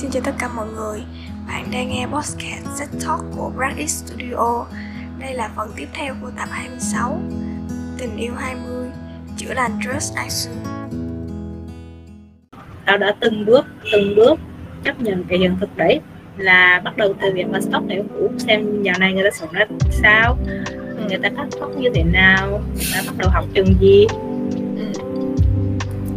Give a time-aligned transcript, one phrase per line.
[0.00, 1.02] Xin chào tất cả mọi người.
[1.46, 4.66] Bạn đang nghe podcast Set Talk của Brad X Studio.
[5.18, 7.20] Đây là phần tiếp theo của tập 26
[7.98, 8.88] Tình yêu 20
[9.36, 10.54] Chữa lành Trust Action
[12.86, 14.40] Tao đã từng bước, từng bước
[14.84, 16.00] chấp nhận cái hiện thực đấy
[16.36, 19.52] là bắt đầu từ việc mà stop này cũ xem giờ này người ta sống
[19.52, 20.38] ra sao
[21.08, 24.06] người ta cắt tóc như thế nào người ta bắt đầu học trường gì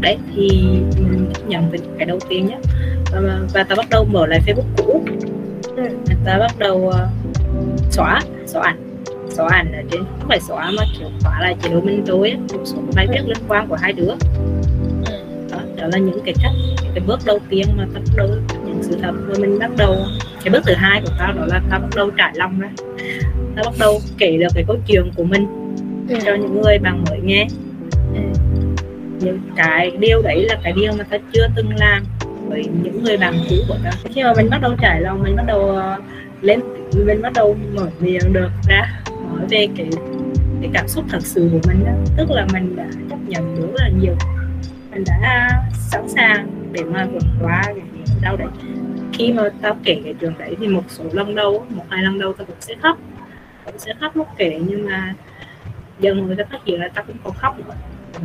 [0.03, 0.47] đấy thì
[0.97, 2.57] mình nhận về cái đầu tiên nhé
[3.11, 5.05] và, và ta bắt đầu mở lại facebook cũ.
[5.75, 5.83] Ừ.
[6.25, 6.95] ta bắt đầu uh,
[7.91, 8.77] xóa xóa ảnh.
[9.29, 12.29] Xóa ảnh ở trên không phải xóa mà kiểu xóa lại chế độ minh tối
[12.29, 14.11] á, một số bài viết liên quan của hai đứa.
[15.51, 16.51] Đó, đó là những cái cách
[16.93, 18.27] cái bước đầu tiên mà ta bắt đầu
[18.65, 19.11] những sự thật.
[19.27, 19.95] Và mình bắt đầu
[20.43, 22.69] cái bước thứ hai của tao đó là tao bắt đầu trải lòng ra.
[23.55, 25.47] Tao bắt đầu kể được cái câu chuyện của mình
[26.25, 27.47] cho những người bạn mới nghe
[29.23, 32.03] những cái điều đấy là cái điều mà ta chưa từng làm
[32.47, 33.91] với những người bạn cũ của ta.
[34.13, 35.97] Khi mà mình bắt đầu trải lòng, mình bắt đầu ờ,
[36.41, 36.59] lên,
[37.05, 39.89] mình bắt đầu mở miệng được ra, nói về cái
[40.63, 41.91] cái cảm xúc thật sự của mình đó.
[42.17, 44.15] tức là mình đã chấp nhận được rất là nhiều.
[44.91, 47.75] Mình đã sẵn sàng để mà vượt qua cái
[48.21, 48.47] đau đấy.
[49.13, 52.19] Khi mà tao kể cái chuyện đấy thì một số lần đầu, một hai lần
[52.19, 52.97] đầu tao cũng sẽ khóc.
[53.65, 55.13] Cũng sẽ khóc lúc kể nhưng mà
[55.99, 57.73] giờ người ta phát hiện là tao cũng còn khóc nữa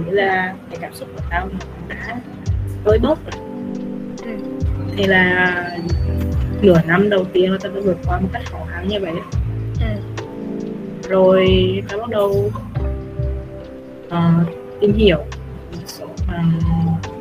[0.05, 2.17] nghĩa là cái cảm xúc của tao cũng đã
[2.85, 3.43] vơi bớt rồi.
[4.97, 5.71] Thì là
[6.63, 9.15] nửa năm đầu tiên là tao đã vượt qua một cách khó khăn như vậy.
[11.09, 11.49] Rồi
[11.89, 12.51] tao bắt đầu
[14.09, 14.33] ờ,
[14.81, 15.19] tìm hiểu
[15.73, 16.61] một số um,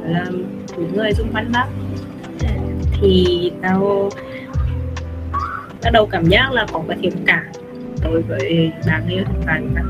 [0.03, 0.25] là
[0.77, 1.67] những người xung quanh đó
[3.01, 4.09] thì tao
[5.83, 7.45] bắt đầu cảm giác là có cái thiện cảm
[8.03, 9.85] đối với bạn yêu hiện tại của tao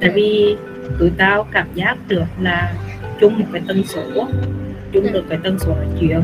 [0.00, 0.56] tại vì
[0.98, 2.74] tụi tao cảm giác được là
[3.20, 4.02] chung một cái tần số
[4.92, 6.20] chung được cái tần số nói chuyện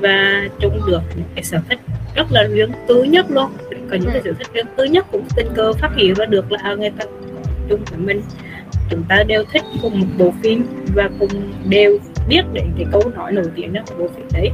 [0.00, 1.78] và chung được những cái sở thích
[2.14, 3.50] rất là riêng tư nhất luôn.
[3.90, 6.52] Có những cái sở thích riêng tư nhất cũng tình cờ phát hiện ra được
[6.52, 7.04] là người ta
[7.68, 8.22] chung với mình.
[8.90, 10.64] Chúng ta đều thích cùng một bộ phim
[10.94, 14.50] và cùng đều biết đến cái câu nói nổi tiếng nhất của bộ phim đấy.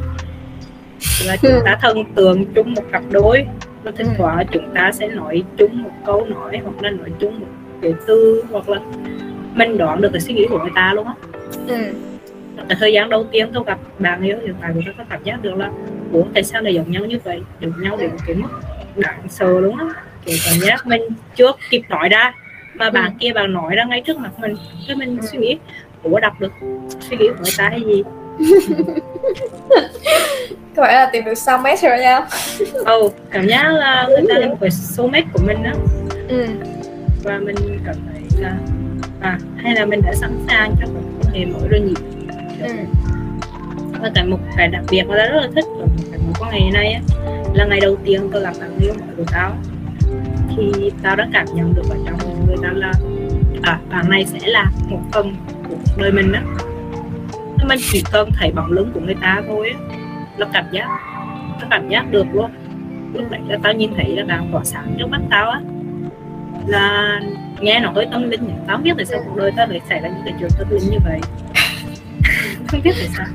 [1.26, 3.46] Và chúng ta thần tượng chung một cặp đôi
[3.82, 7.41] và thỉnh thoảng chúng ta sẽ nói chung một câu nói hoặc là nói chung
[7.41, 7.46] một
[7.82, 8.81] cái từ hoặc là
[9.54, 11.14] mình đoán được cái suy nghĩ của người ta luôn á.
[12.69, 15.22] Cái thời gian đầu tiên tôi gặp bạn yêu hiện tại của tôi có cảm
[15.25, 15.70] giác được là
[16.12, 17.41] ủa tại sao lại giống nhau như vậy?
[17.60, 18.48] Giống nhau đến cái mức
[18.97, 19.86] đáng sợ luôn á.
[20.25, 21.03] Kiểu cảm giác mình
[21.36, 22.32] chưa kịp nói ra
[22.75, 24.54] mà bạn kia bạn nói ra ngay trước mặt mình
[24.86, 25.59] cái mình suy nghĩ
[26.03, 26.53] ủa đọc được
[27.00, 28.03] suy nghĩ của người ta hay gì?
[30.76, 32.26] Có phải là tìm được soulmate rồi nha.
[32.84, 35.70] Ừ cảm giác là người ta là một cái soulmate của mình đó
[36.28, 36.47] ừ.
[37.26, 38.59] Và mình cảm thấy là
[39.20, 41.94] à hay là mình đã sẵn sàng cho một hệ mới rồi nhỉ?
[42.62, 42.69] Ừ.
[44.00, 46.53] và cái một cái đặc biệt mà tao rất là thích ở cái mối quan
[46.53, 47.00] hệ này á,
[47.54, 49.56] là ngày đầu tiên tôi gặp bạn yêu mới của tao.
[50.56, 52.92] Thì tao đã cảm nhận được ở trong người ta là
[53.62, 55.34] à, bạn này sẽ là một phần
[55.69, 56.41] của đời mình đó
[57.69, 59.97] mình chỉ cần thấy bóng lưng của người ta thôi á,
[60.36, 60.86] là cảm giác
[61.60, 62.50] tao cảm giác được luôn.
[63.15, 65.60] Lúc đấy là tao nhìn thấy là bạn tỏa sáng trước mắt tao á
[66.66, 67.21] là
[67.60, 69.81] nghe nó hơi tâm linh nhỉ tao không biết tại sao cuộc đời tao lại
[69.88, 71.21] xảy ra những cái chuyện tâm linh như vậy.
[72.69, 73.27] Không biết tại sao.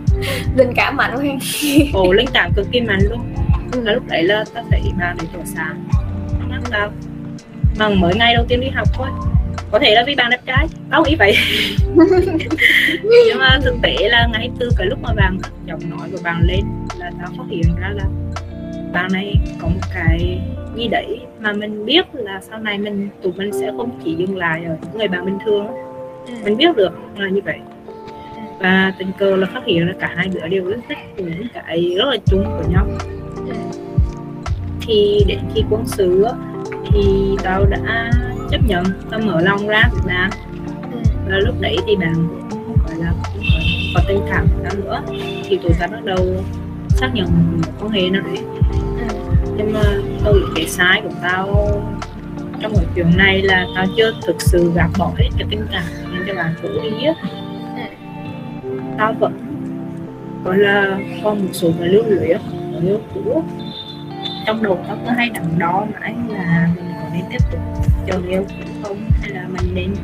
[0.58, 1.24] Linh cảm mạnh quá.
[1.94, 3.34] Ồ linh cảm cực kỳ mạnh luôn.
[3.84, 5.84] Là lúc đấy là tao thấy bạn để tỏa sáng.
[6.50, 6.92] Mắt tao
[7.80, 9.08] mà mới ngày đầu tiên đi học thôi.
[9.72, 10.68] Có thể là vì bạn đẹp trai.
[10.90, 11.38] Tao nghĩ vậy.
[13.04, 16.42] Nhưng mà thực tế là ngay từ cái lúc mà bạn giọng nói của bạn
[16.42, 16.62] lên
[17.00, 18.04] là tao phát hiện ra là
[18.94, 20.42] bạn này có một cái
[20.76, 24.38] gì đấy mà mình biết là sau này mình tụi mình sẽ không chỉ dừng
[24.38, 25.68] lại ở những người bạn bình thường.
[26.28, 26.34] Ừ.
[26.46, 27.60] mình biết được là như vậy.
[28.60, 31.96] Và tình cờ là phát hiện là cả hai đứa đều rất thích những cái
[31.98, 32.88] rất là chung của nhau.
[34.82, 36.26] Thì đến khi quân sự
[36.92, 38.12] thì tao đã
[38.52, 40.30] chấp nhận tao mở lòng ra Việt Nam.
[41.30, 42.28] Và lúc đấy thì bạn
[42.88, 43.44] phải là cũng
[43.96, 45.04] có tình cảm nữa.
[45.44, 46.44] Thì tụi tao bắt đầu
[46.90, 48.61] xác nhận một quan hệ nào đấy
[49.62, 49.84] nhưng mà
[50.34, 51.48] nghĩ cái sai của tao
[52.62, 55.84] trong cái chuyện này là tao chưa thực sự gạt bỏ hết cái tình cảm
[56.12, 57.14] dành cho bạn cũ đi á.
[58.98, 59.34] Tao vẫn
[60.44, 62.38] gọi là còn một số cái lưu luyến
[62.74, 63.44] ở yêu cũ.
[64.46, 67.62] Trong đầu tao cứ hay đắn đo mãi là mình có nên tiếp tục
[68.08, 68.46] chờ yêu
[68.84, 69.96] không hay là mình nên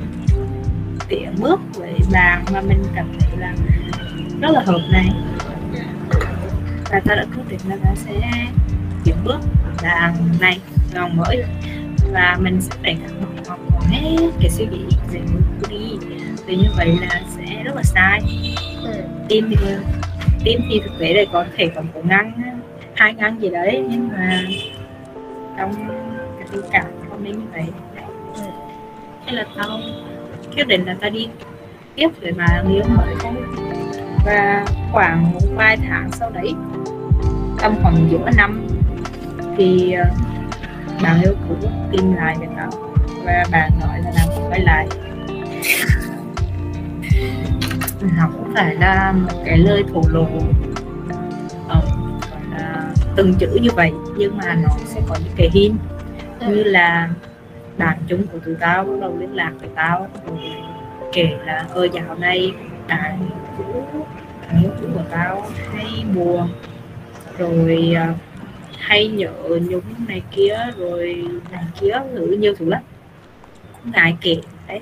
[1.08, 3.54] tiến bước với bạn mà mình cảm thấy là
[4.42, 5.10] rất là hợp này.
[6.92, 8.46] Và ta đã quyết định là ta sẽ
[9.08, 9.40] những bước
[9.84, 10.60] là này
[10.96, 11.44] còn mới.
[12.12, 15.98] Và mình sẽ đẩy thẳng một vòng hết cái suy nghĩ về người đi.
[16.46, 18.22] Vì như vậy là sẽ rất là sai.
[19.30, 19.56] Tim thì
[20.44, 22.32] tim thì thực tế là có thể còn một ngăn,
[22.94, 24.42] hai ngăn gì đấy, nhưng mà
[25.58, 25.74] trong
[26.40, 27.66] cái tình cảm không nên như vậy.
[28.36, 28.42] Ừ.
[29.26, 29.80] thế là tao
[30.56, 31.28] quyết định là tao đi
[31.96, 33.16] tiếp để mà người yêu mới
[34.26, 36.54] và khoảng một vài tháng sau đấy,
[37.62, 38.67] tầm khoảng giữa năm
[39.58, 39.96] Ờ, thì
[41.04, 41.56] bạn yêu cũ
[41.92, 42.70] tìm lại với tao
[43.26, 44.88] và bạn nói là làm quay lại.
[48.18, 50.28] Học cũng phải là một cái lời thổ lộ
[51.68, 51.82] ờ,
[52.52, 55.76] là từng chữ như vậy nhưng mà nó sẽ có những cái hin
[56.40, 57.10] như là
[57.78, 60.08] bạn chúng của tụi tao bắt đầu liên lạc với tao
[61.14, 62.52] kể là ơ dạo này
[62.88, 63.84] bạn cũ
[64.42, 66.50] bạn yêu cũ của tao hay buồn.
[67.38, 68.27] Rồi uh,
[68.88, 72.82] hay nhựa, nhúng này kia, rồi này kia, ngữ nhiều thứ lắm.
[73.84, 74.36] Cũng ngại kệ
[74.68, 74.82] đấy.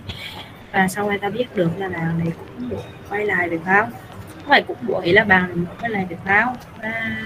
[0.71, 2.79] Và sau này ta biết được là bạn này cũng
[3.09, 3.85] quay lại được Nam.
[4.35, 6.49] Không phải cũng buổi là bạn này quay lại được Nam
[6.81, 7.21] và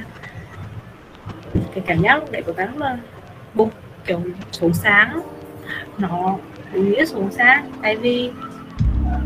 [1.73, 2.97] cái cảm giác lúc đấy của ta rất là
[3.53, 3.71] bụng
[4.05, 4.21] kiểu,
[4.51, 5.21] xuống sáng.
[5.97, 6.37] Nó
[6.73, 8.31] đúng nghĩa xuống sáng, tại vì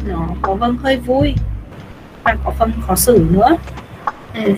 [0.08, 1.34] nó có vâng hơi vui.
[2.24, 3.58] Và có phần khó xử nữa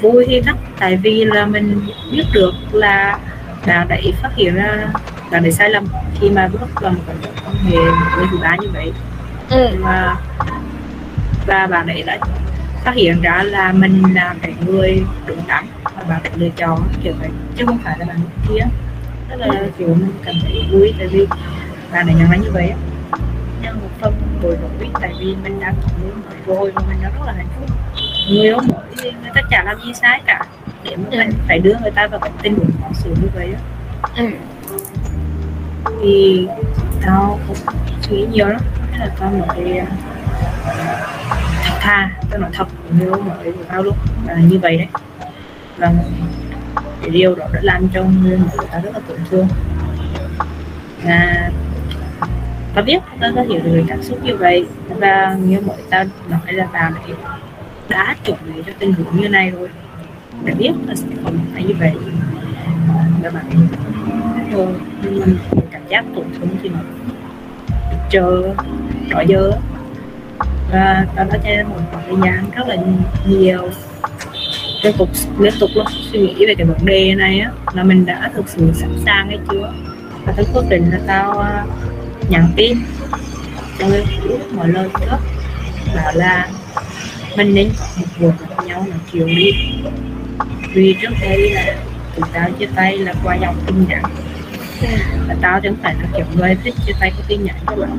[0.02, 0.58] vui thì lắm.
[0.80, 1.82] Tại vì là mình
[2.12, 3.20] biết được là
[3.68, 4.88] bạn đấy phát hiện ra
[5.32, 5.86] bạn đấy sai lầm.
[6.20, 7.04] Khi mà bước vào một
[7.46, 7.78] quan hệ
[8.18, 8.92] với thứ ba như vậy
[9.50, 9.68] ừ.
[9.80, 10.16] và
[11.48, 12.18] và bạn ấy đã
[12.84, 16.80] phát hiện ra là mình là cái người đúng đắn và bạn ấy lựa chọn
[17.04, 17.30] kiểu vậy.
[17.58, 18.18] Chứ không phải là bạn
[18.50, 18.66] kia.
[19.30, 21.28] Rất là kiểu mình cảm thấy vui tại vì
[21.92, 22.74] bạn ấy nhận ra như vậy
[23.66, 24.14] nhưng một phần
[24.44, 26.12] bồi lỗi tại vì mình đang có mới
[26.46, 27.70] rồi và mình đã rất là hạnh phúc
[28.30, 30.46] người mới thì người ta chả làm gì sai cả.
[30.84, 31.20] Để ừ.
[31.48, 33.54] phải đưa người ta vào cái tình huống khó xử như vậy
[34.18, 34.26] ừ.
[36.02, 36.48] thì
[37.06, 37.58] tao cũng
[38.02, 38.62] suy nghĩ nhiều lắm.
[38.92, 39.84] Thế là tao nói
[41.66, 42.12] thật tha.
[42.30, 42.68] Tao nói thật
[43.00, 43.96] như mọi của tao luôn.
[44.28, 44.88] Là như vậy đấy.
[45.78, 45.94] Và
[47.02, 49.48] cái điều đó đã làm cho người người ta rất là tổn thương.
[51.04, 51.50] Và
[52.76, 54.66] tao biết tao có hiểu được cảm xúc như vậy.
[54.90, 57.16] Và như mọi tao nói là tao đấy
[57.90, 59.70] đã chuẩn bị cho tình huống như này rồi.
[60.46, 61.92] Đã biết là sẽ không phải như vậy.
[63.22, 63.46] Và bạn
[64.52, 64.68] thôi
[65.04, 65.26] nhưng mà
[65.72, 66.80] cảm giác tổn thương thì nó
[68.10, 68.54] chờ,
[69.10, 69.52] rõ giờ.
[70.72, 72.76] Và ta đã cho một khoảng thời gian rất là
[73.28, 73.70] nhiều.
[74.84, 75.10] Liên tục
[75.40, 78.50] liên tục luôn suy nghĩ về cái vấn đề này á, là mình đã thực
[78.50, 79.74] sự sẵn sàng hay chưa?
[80.26, 81.66] Và tao quyết định là tao à,
[82.30, 82.78] nhắn tin
[83.80, 85.18] cho người cũ mọi lời trước,
[85.96, 86.50] bảo là
[87.38, 89.52] mình nên một buổi gặp nhau nói chuyện đi
[90.74, 91.76] vì trước đây là
[92.16, 94.04] tụi tao chia tay là qua dòng tin nhắn
[95.28, 97.98] và tao chẳng phải là kiểu người thích chia tay có tin nhắn cho bạn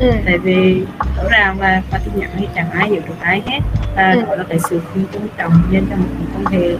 [0.00, 0.10] ừ.
[0.24, 0.82] tại vì
[1.16, 3.60] rõ ràng là qua tin nhắn thì chẳng ai hiểu được ai hết
[3.96, 4.22] và ừ.
[4.22, 6.76] đó là cái sự không tôn trọng nên trong một quan hệ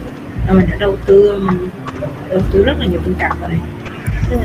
[0.47, 1.69] mà mình đã đầu tư mình
[2.29, 3.59] đầu tư rất là nhiều tình cảm đây
[4.31, 4.37] ừ.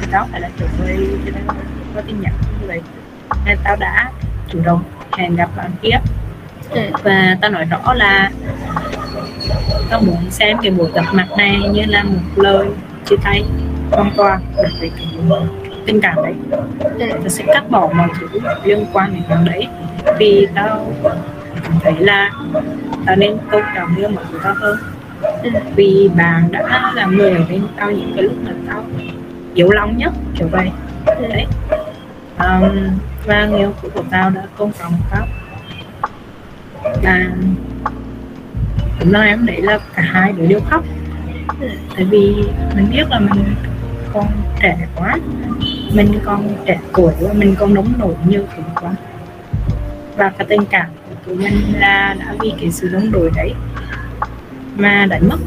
[0.00, 1.46] thì tao phải là kiểu người cho nên
[1.94, 2.80] có tin nhắn như vậy
[3.46, 4.10] nên tao đã
[4.48, 4.82] chủ động
[5.12, 5.90] hẹn gặp bạn ừ
[7.02, 8.30] và tao nói rõ là
[9.90, 12.66] tao muốn xem cái buổi gặp mặt này như là một lời
[13.06, 13.44] chia tay
[13.90, 14.40] hoàn toàn
[14.80, 15.08] về cái
[15.86, 16.34] tình cảm đấy.
[17.10, 19.66] Tao sẽ cắt bỏ mọi thứ liên quan đến chuyện đấy.
[20.18, 20.92] Vì tao
[21.62, 22.30] cảm thấy là
[23.06, 24.78] tao nên tôn trọng yêu mọi người tao hơn.
[25.76, 28.84] Vì bạn đã là người ở bên tao những cái lúc mà tao
[29.54, 30.70] yếu lòng nhất kiểu vậy.
[31.06, 31.46] Đấy.
[32.38, 35.26] Um, và người yêu của tao đã tôn trọng tao
[37.02, 37.26] và
[38.98, 40.84] cũng nói em đấy là cả hai đứa đều khóc.
[41.96, 42.34] Tại vì
[42.76, 43.44] mình biết là mình
[44.12, 44.26] còn
[44.60, 45.18] trẻ quá.
[45.94, 48.94] Mình còn trẻ tuổi và mình còn nóng nổi như thế quá.
[50.16, 53.54] Và cái tình cảm của tụi mình là đã vì cái sự nóng nổi đấy
[54.76, 55.38] mà đánh mất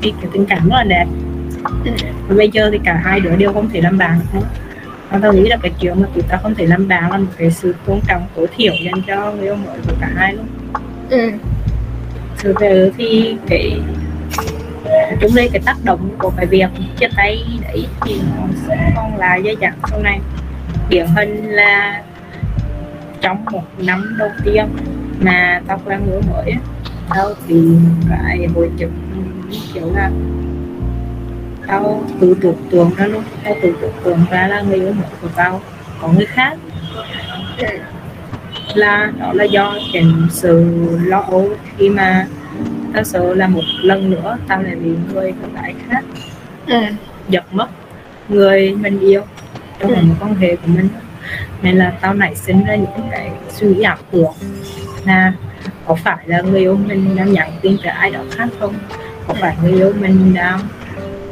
[0.00, 1.06] vì cái tình cảm rất là đẹp.
[2.28, 4.40] Và bây giờ thì cả hai đứa đều không thể làm bạn nữa
[5.12, 7.32] và tao nghĩ là cái chuyện mà tụi ta không thể làm bạn là một
[7.36, 10.46] cái sự tôn trọng tối thiểu dành cho người yêu mới của cả hai luôn
[11.10, 11.30] ừ.
[12.38, 13.80] thực sự thì cái
[15.20, 19.16] chúng đây cái tác động của cái việc chia tay đấy thì nó sẽ còn
[19.16, 20.20] là dây dẳng sau này
[20.88, 22.02] điển hình là
[23.20, 24.64] trong một năm đầu tiên
[25.20, 26.54] mà tao quen người mới
[27.08, 28.92] tao tìm cái hội chứng
[29.74, 30.10] kiểu là
[31.66, 35.06] tao tự tưởng tượng ra luôn tao tự tưởng tượng ra là người yêu mới
[35.22, 35.60] của tao
[36.00, 36.58] có người khác
[38.74, 40.70] là đó là do cái sự
[41.04, 42.26] lo âu khi mà
[42.94, 46.04] tao sợ là một lần nữa tao lại bị người con gái khác
[46.66, 46.80] ừ.
[47.28, 47.68] giật mất
[48.28, 49.22] người mình yêu
[49.78, 50.02] trong ừ.
[50.02, 50.88] một quan hệ của mình
[51.62, 54.32] nên là tao nảy sinh ra những cái suy nghĩ ảo tưởng
[55.04, 55.32] là
[55.86, 58.74] có phải là người yêu mình đang nhắn tin cho ai đó khác không
[59.26, 60.60] có phải người yêu mình đang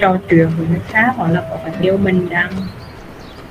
[0.01, 2.53] trò chuyện với người khác, hoặc là có phải điều yêu mình đang,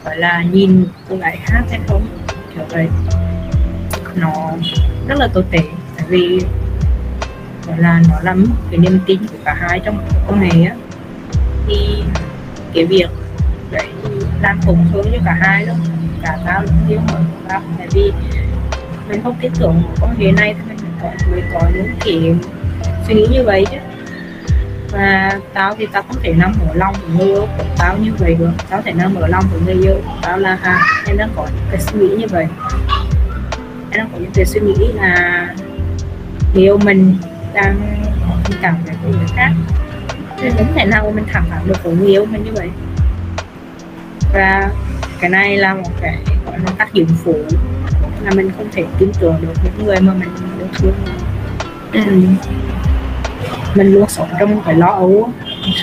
[0.05, 2.07] gọi là, nhìn cô gái khác hay không?
[2.55, 2.87] Kiểu vậy.
[4.15, 4.51] Nó
[5.07, 5.59] rất là tồi tệ,
[5.97, 6.39] tại vì,
[7.67, 10.75] gọi là, nó lắm cái niềm tin của cả hai trong quan hệ á.
[11.67, 12.03] Thì
[12.73, 13.09] cái việc
[13.71, 13.87] đấy
[14.41, 15.77] làm tổn thương cho cả hai luôn
[16.23, 17.61] cả tao cũng yêu mọi người tao.
[17.77, 18.11] Tại vì
[19.09, 22.35] mình không tin tưởng một quan hệ này, thì mình có, mới có những cái
[23.07, 23.77] suy nghĩ như vậy chứ
[24.99, 27.47] và tao thì tao không thể nằm mở lòng với người yêu.
[27.57, 28.51] Của tao như vậy được.
[28.69, 29.95] Tao thể nằm mở lòng với người yêu.
[30.05, 32.47] Của tao là à em đang có cái suy nghĩ như vậy.
[33.91, 35.47] Em đang có những cái suy nghĩ là
[36.53, 37.17] người yêu mình
[37.53, 37.75] đang
[38.61, 39.51] cảm với người khác.
[40.41, 42.69] Nên không thể nào mình thẳng thắn được với người yêu mình như vậy.
[44.33, 44.71] Và
[45.19, 47.35] cái này là một cái gọi là tác dụng phụ
[48.23, 50.29] là mình không thể tin tưởng được những người mà mình
[50.59, 50.93] yêu thương.
[51.93, 52.01] Ừ
[53.75, 55.29] mình luôn sống trong một cái lo âu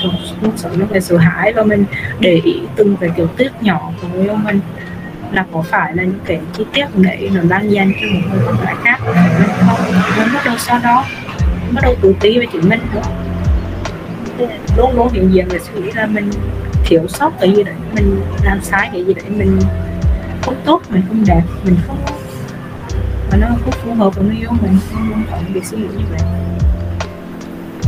[0.03, 1.85] sống, luôn sống trong cái sợ hãi và mình
[2.21, 4.61] để ý từng cái tiểu tiết nhỏ của người yêu mình.
[5.33, 8.43] Là có phải là những cái chi tiết đấy nó đang dành cho một người
[8.47, 9.79] con gái khác mình không?
[10.19, 11.05] Mình bắt đầu sau đó
[11.73, 13.03] bắt đầu tự ti về chính mình nữa
[14.77, 16.31] luôn luôn hiện diện và suy nghĩ là mình
[16.85, 19.59] thiếu sót cái gì đấy mình làm sai cái gì đấy mình
[20.43, 21.99] không tốt mình không đẹp mình không
[23.31, 25.89] mà nó không phù hợp với người yêu mình không luôn có việc suy nghĩ
[25.97, 26.21] như vậy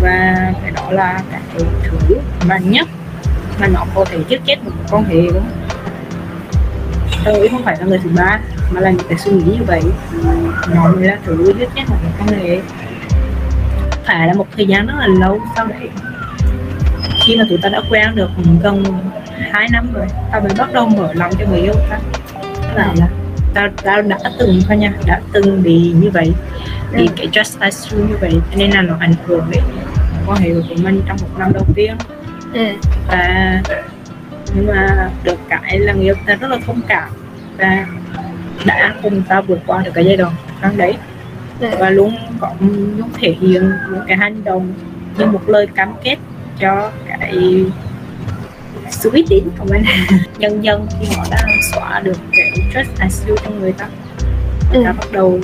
[0.00, 1.40] và cái đó là cái
[1.82, 2.88] thứ mạnh nhất
[3.60, 5.46] mà nó có thể giết chết một con hề đúng
[7.24, 8.38] tôi không phải là người thứ ba,
[8.70, 9.82] mà là những cái suy nghĩ như vậy.
[10.74, 12.60] Nó mới là thứ giết chết một con hề
[14.04, 15.88] phải là một thời gian rất là lâu sau đấy.
[17.26, 18.30] Khi mà tụi ta đã quen được
[18.62, 18.84] gần
[19.50, 21.98] hai năm rồi tao mới bắt đầu mở lòng cho người yêu ta.
[22.74, 23.08] Là là
[23.54, 26.32] tao tao đã từng thôi nha, đã từng bị như vậy
[26.92, 27.12] thì ừ.
[27.16, 29.62] cái just as you như vậy nên là nó ảnh hưởng đến
[30.26, 31.96] quan hệ của mình trong một năm đầu tiên
[32.54, 32.66] ừ.
[33.08, 33.62] và
[34.54, 37.08] nhưng mà được cái là người yêu ta rất là thông cảm
[37.58, 37.86] và
[38.66, 40.94] đã cùng ta vượt qua được cái giai đoạn tháng đấy
[41.60, 41.68] ừ.
[41.78, 42.52] và luôn có
[42.98, 44.74] luôn thể hiện những cái hành động
[45.18, 46.16] như một lời cam kết
[46.58, 47.64] cho cái
[48.90, 49.82] sự uy tín của mình
[50.38, 51.38] dần dần khi họ đã
[51.72, 53.88] xóa được cái trust issue trong người ta
[54.72, 54.96] người ta ừ.
[54.98, 55.40] bắt đầu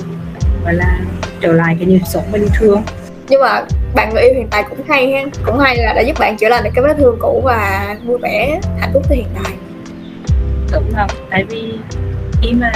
[0.63, 0.99] gọi là
[1.45, 2.83] trở lại cái nhịp sống bình thường.
[3.29, 3.61] Nhưng mà
[3.95, 6.49] bạn người yêu hiện tại cũng hay ha cũng hay là đã giúp bạn chữa
[6.49, 9.53] lành được cái vết thương cũ và vui vẻ hạnh phúc từ hiện tại.
[10.73, 11.09] Đúng không?
[11.29, 11.73] Tại vì
[12.41, 12.71] khi mà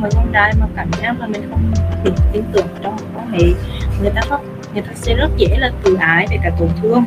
[0.00, 1.72] người con trai mà cảm giác là mình không
[2.04, 3.44] được tin tưởng trong một quan hệ
[4.02, 4.38] người ta có
[4.74, 7.04] người ta sẽ rất dễ là tự ái để cả tổn thương.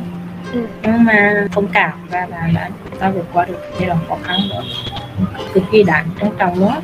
[0.52, 0.60] Ừ.
[0.82, 4.36] nhưng mà thông cảm và là đã ta vượt qua được giai đoạn khó khăn
[4.50, 4.62] nữa
[5.54, 6.74] cực kỳ đáng trân trọng nữa